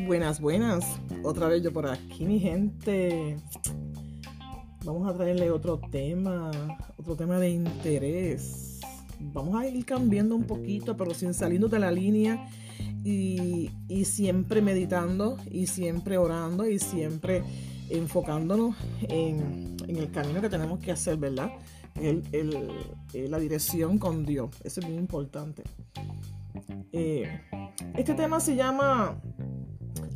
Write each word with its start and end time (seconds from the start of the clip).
Buenas, 0.00 0.40
buenas. 0.40 0.84
Otra 1.22 1.48
vez 1.48 1.62
yo 1.62 1.72
por 1.72 1.88
aquí, 1.88 2.26
mi 2.26 2.38
gente. 2.38 3.36
Vamos 4.84 5.08
a 5.08 5.16
traerle 5.16 5.50
otro 5.50 5.80
tema, 5.90 6.50
otro 6.98 7.16
tema 7.16 7.38
de 7.38 7.50
interés. 7.50 8.80
Vamos 9.18 9.54
a 9.56 9.66
ir 9.66 9.84
cambiando 9.86 10.36
un 10.36 10.44
poquito, 10.44 10.96
pero 10.96 11.14
sin 11.14 11.32
salirnos 11.32 11.70
de 11.70 11.78
la 11.78 11.90
línea 11.90 12.46
y, 13.04 13.70
siempre 14.04 14.60
meditando 14.60 15.38
y 15.50 15.66
siempre 15.66 16.18
orando 16.18 16.68
y 16.68 16.78
siempre 16.78 17.42
enfocándonos 17.88 18.76
en, 19.08 19.76
el 19.88 20.10
camino 20.10 20.42
que 20.42 20.50
tenemos 20.50 20.78
que 20.78 20.92
hacer, 20.92 21.16
¿verdad? 21.16 21.50
la 23.14 23.38
dirección 23.38 23.98
con 23.98 24.26
Dios. 24.26 24.50
Eso 24.62 24.80
es 24.80 24.86
muy 24.86 24.98
importante. 24.98 25.62
Eh, 26.92 27.40
este 27.96 28.14
tema 28.14 28.40
se 28.40 28.56
llama 28.56 29.18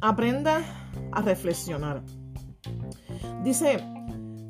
Aprenda 0.01 0.62
a 1.12 1.23
reflexionar. 1.23 2.02
Dice, 3.45 3.79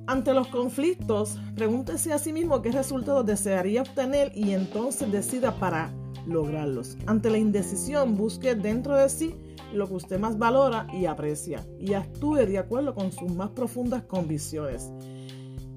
ante 0.06 0.34
los 0.34 0.48
conflictos, 0.48 1.39
pregúntese 1.55 2.12
a 2.12 2.19
sí 2.19 2.33
mismo 2.33 2.62
qué 2.62 2.73
resultados 2.73 3.25
desearía 3.25 3.83
obtener 3.83 4.33
y 4.34 4.53
entonces 4.53 5.11
decida 5.12 5.53
para 5.53 5.93
lograrlos. 6.27 6.97
Ante 7.06 7.30
la 7.30 7.39
indecisión, 7.39 8.16
busque 8.16 8.55
dentro 8.55 8.97
de 8.97 9.09
sí 9.09 9.34
lo 9.73 9.87
que 9.87 9.95
usted 9.95 10.19
más 10.19 10.37
valora 10.37 10.87
y 10.93 11.06
aprecia 11.06 11.65
y 11.78 11.95
actúe 11.95 12.47
de 12.47 12.59
acuerdo 12.59 12.95
con 12.95 13.12
sus 13.12 13.33
más 13.33 13.51
profundas 13.51 14.03
convicciones. 14.03 14.91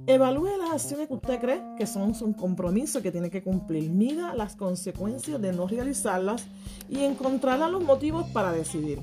Evalúe 0.05 0.57
las 0.57 0.71
acciones 0.71 1.07
que 1.07 1.13
usted 1.13 1.39
cree 1.39 1.61
que 1.77 1.87
son 1.87 2.13
un 2.21 2.33
compromiso 2.33 3.01
que 3.01 3.11
tiene 3.11 3.29
que 3.29 3.41
cumplir. 3.41 3.89
Mida 3.89 4.35
las 4.35 4.55
consecuencias 4.55 5.41
de 5.41 5.53
no 5.53 5.65
realizarlas 5.65 6.45
y 6.89 7.03
encontrará 7.03 7.69
los 7.69 7.83
motivos 7.83 8.27
para 8.31 8.51
decidir. 8.51 8.99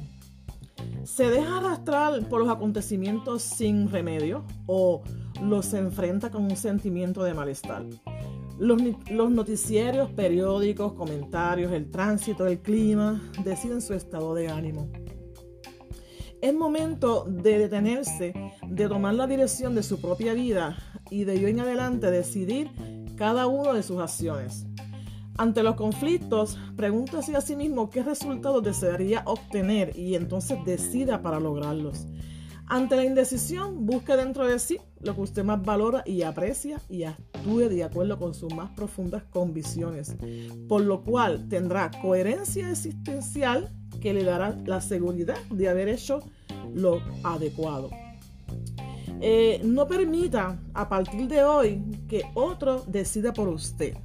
¿Se 1.05 1.31
deja 1.31 1.59
arrastrar 1.59 2.29
por 2.29 2.41
los 2.41 2.51
acontecimientos 2.51 3.43
sin 3.43 3.91
remedio 3.91 4.45
o 4.67 5.03
los 5.43 5.73
enfrenta 5.73 6.31
con 6.31 6.45
un 6.45 6.57
sentimiento 6.57 7.23
de 7.23 7.35
malestar? 7.35 7.85
Los, 8.59 8.83
los 9.11 9.31
noticieros, 9.31 10.11
periódicos, 10.11 10.93
comentarios, 10.93 11.73
el 11.73 11.91
tránsito, 11.91 12.47
el 12.47 12.61
clima 12.61 13.23
deciden 13.45 13.81
su 13.81 13.95
estado 13.95 14.35
de 14.35 14.49
ánimo. 14.49 14.91
Es 16.43 16.55
momento 16.55 17.25
de 17.29 17.59
detenerse, 17.59 18.35
de 18.67 18.89
tomar 18.89 19.15
la 19.15 19.27
dirección 19.27 19.75
de 19.75 19.83
su 19.83 20.01
propia 20.01 20.35
vida 20.35 20.77
y 21.11 21.25
de 21.25 21.45
hoy 21.45 21.51
en 21.51 21.61
adelante 21.61 22.11
decidir 22.11 22.71
cada 23.17 23.47
una 23.47 23.73
de 23.73 23.83
sus 23.83 24.01
acciones. 24.01 24.67
Ante 25.39 25.63
los 25.63 25.75
conflictos, 25.75 26.59
pregúntese 26.77 27.37
a 27.37 27.41
sí 27.41 27.57
mismo 27.57 27.91
qué 27.91 28.03
resultados 28.03 28.63
desearía 28.63 29.23
obtener 29.27 29.97
y 29.97 30.15
entonces 30.15 30.59
decida 30.65 31.23
para 31.23 31.41
lograrlos. 31.41 32.07
Ante 32.67 32.95
la 32.95 33.05
indecisión, 33.05 33.85
busque 33.85 34.15
dentro 34.17 34.47
de 34.47 34.59
sí 34.61 34.79
lo 35.01 35.17
que 35.17 35.23
usted 35.23 35.43
más 35.43 35.61
valora 35.61 36.05
y 36.07 36.23
aprecia 36.23 36.81
y 36.89 37.03
actúe 37.03 37.69
de 37.69 37.83
acuerdo 37.83 38.17
con 38.17 38.33
sus 38.33 38.55
más 38.55 38.71
profundas 38.77 39.25
convicciones, 39.25 40.17
por 40.69 40.83
lo 40.83 41.03
cual 41.03 41.49
tendrá 41.49 41.91
coherencia 42.01 42.71
existencial 42.71 43.75
que 44.01 44.15
le 44.15 44.23
dará 44.23 44.57
la 44.67 44.81
seguridad 44.81 45.37
de 45.51 45.69
haber 45.69 45.89
hecho 45.89 46.21
lo 46.73 47.03
adecuado. 47.25 47.91
Eh, 49.21 49.61
no 49.65 49.89
permita 49.89 50.59
a 50.73 50.89
partir 50.89 51.27
de 51.29 51.43
hoy 51.43 51.83
que 52.09 52.23
otro 52.35 52.85
decida 52.87 53.33
por 53.33 53.49
usted. 53.49 53.97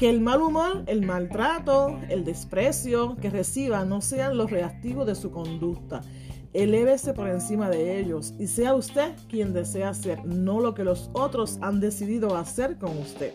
Que 0.00 0.08
el 0.08 0.22
mal 0.22 0.40
humor, 0.40 0.82
el 0.86 1.04
maltrato, 1.04 2.00
el 2.08 2.24
desprecio 2.24 3.16
que 3.16 3.28
reciba 3.28 3.84
no 3.84 4.00
sean 4.00 4.38
los 4.38 4.50
reactivos 4.50 5.06
de 5.06 5.14
su 5.14 5.30
conducta. 5.30 6.00
Elévese 6.54 7.12
por 7.12 7.28
encima 7.28 7.68
de 7.68 8.00
ellos 8.00 8.32
y 8.38 8.46
sea 8.46 8.74
usted 8.74 9.12
quien 9.28 9.52
desea 9.52 9.92
ser, 9.92 10.24
no 10.24 10.60
lo 10.60 10.72
que 10.72 10.84
los 10.84 11.10
otros 11.12 11.58
han 11.60 11.80
decidido 11.80 12.34
hacer 12.34 12.78
con 12.78 12.96
usted. 12.96 13.34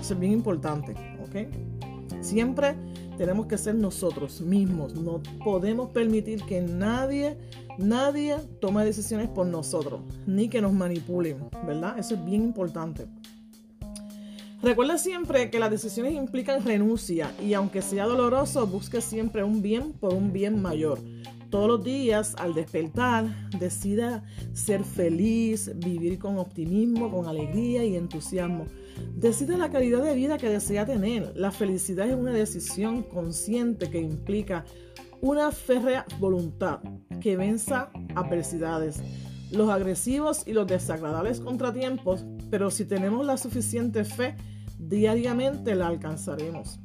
Eso 0.00 0.14
es 0.14 0.18
bien 0.18 0.32
importante, 0.32 0.94
¿ok? 1.20 2.22
Siempre 2.22 2.74
tenemos 3.18 3.44
que 3.44 3.58
ser 3.58 3.74
nosotros 3.74 4.40
mismos. 4.40 4.94
No 4.94 5.20
podemos 5.44 5.90
permitir 5.90 6.42
que 6.44 6.62
nadie, 6.62 7.36
nadie 7.76 8.38
tome 8.62 8.82
decisiones 8.82 9.28
por 9.28 9.46
nosotros, 9.46 10.00
ni 10.26 10.48
que 10.48 10.62
nos 10.62 10.72
manipulen, 10.72 11.50
¿verdad? 11.66 11.98
Eso 11.98 12.14
es 12.14 12.24
bien 12.24 12.44
importante. 12.44 13.04
Recuerda 14.60 14.98
siempre 14.98 15.50
que 15.50 15.60
las 15.60 15.70
decisiones 15.70 16.14
implican 16.14 16.64
renuncia 16.64 17.32
y 17.40 17.54
aunque 17.54 17.80
sea 17.80 18.06
doloroso, 18.06 18.66
busque 18.66 19.00
siempre 19.00 19.44
un 19.44 19.62
bien 19.62 19.92
por 19.92 20.12
un 20.14 20.32
bien 20.32 20.60
mayor. 20.60 20.98
Todos 21.48 21.68
los 21.68 21.84
días, 21.84 22.34
al 22.38 22.54
despertar, 22.54 23.50
decida 23.58 24.24
ser 24.52 24.82
feliz, 24.82 25.70
vivir 25.76 26.18
con 26.18 26.38
optimismo, 26.38 27.08
con 27.08 27.26
alegría 27.26 27.84
y 27.84 27.94
entusiasmo. 27.94 28.66
Decida 29.14 29.56
la 29.56 29.70
calidad 29.70 30.02
de 30.02 30.14
vida 30.14 30.38
que 30.38 30.48
desea 30.48 30.84
tener. 30.84 31.32
La 31.36 31.52
felicidad 31.52 32.08
es 32.08 32.16
una 32.16 32.32
decisión 32.32 33.04
consciente 33.04 33.88
que 33.88 34.00
implica 34.00 34.64
una 35.20 35.52
férrea 35.52 36.04
voluntad 36.18 36.80
que 37.20 37.36
venza 37.36 37.90
adversidades, 38.16 39.02
los 39.52 39.70
agresivos 39.70 40.42
y 40.46 40.52
los 40.52 40.66
desagradables 40.66 41.40
contratiempos, 41.40 42.24
pero 42.50 42.70
si 42.70 42.84
tenemos 42.84 43.24
la 43.24 43.36
suficiente 43.36 44.04
fe, 44.04 44.36
diariamente 44.78 45.74
la 45.74 45.88
alcanzaremos. 45.88 46.80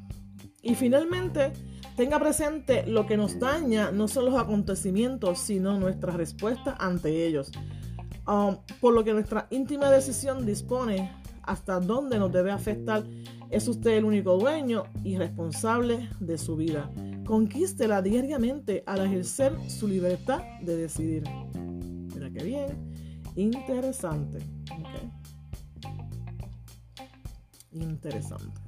Y 0.62 0.76
finalmente, 0.76 1.54
tenga 1.96 2.20
presente 2.20 2.86
lo 2.88 3.06
que 3.06 3.18
nos 3.18 3.40
daña 3.40 3.92
no 3.92 4.08
son 4.08 4.26
los 4.26 4.36
acontecimientos, 4.36 5.40
sino 5.40 5.80
nuestra 5.80 6.14
respuesta 6.14 6.76
ante 6.80 7.26
ellos. 7.26 7.52
Um, 8.28 8.58
por 8.80 8.94
lo 8.94 9.04
que 9.04 9.14
nuestra 9.14 9.48
íntima 9.52 9.90
decisión 9.90 10.46
dispone 10.46 11.12
hasta 11.44 11.80
dónde 11.80 12.18
nos 12.18 12.32
debe 12.32 12.52
afectar. 12.52 13.04
Es 13.50 13.68
usted 13.68 13.92
el 13.92 14.06
único 14.06 14.38
dueño 14.38 14.84
y 15.04 15.18
responsable 15.18 16.10
de 16.20 16.38
su 16.38 16.56
vida. 16.56 16.90
Conquístela 17.26 18.02
diariamente 18.02 18.84
al 18.86 19.06
ejercer 19.06 19.54
su 19.70 19.88
libertad 19.88 20.42
de 20.62 20.76
decidir. 20.76 21.24
Mira 22.16 22.32
qué 22.32 22.44
bien. 22.44 22.94
Interesante. 23.36 24.40
Interesante. 27.74 28.62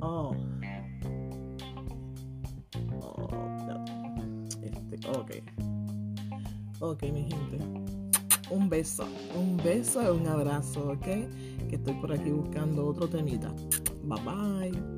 Oh. 0.00 0.34
Oh, 3.02 3.28
este, 4.62 5.08
ok. 5.08 5.30
Ok, 6.80 7.02
mi 7.12 7.24
gente 7.24 7.80
un 8.50 8.68
beso, 8.68 9.06
un 9.36 9.56
beso 9.56 10.02
y 10.02 10.06
un 10.06 10.26
abrazo, 10.26 10.90
¿ok? 10.90 11.06
Que 11.68 11.76
estoy 11.76 11.94
por 11.94 12.12
aquí 12.12 12.30
buscando 12.30 12.86
otro 12.86 13.08
temita. 13.08 13.54
Bye 14.02 14.20
bye. 14.24 14.90